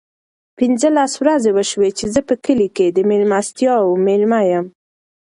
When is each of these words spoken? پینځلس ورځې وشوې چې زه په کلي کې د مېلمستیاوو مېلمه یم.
پینځلس 0.57 1.13
ورځې 1.21 1.51
وشوې 1.53 1.89
چې 1.97 2.05
زه 2.13 2.21
په 2.27 2.33
کلي 2.45 2.67
کې 2.75 2.85
د 2.91 2.97
مېلمستیاوو 3.09 4.01
مېلمه 4.05 4.39
یم. 4.49 4.65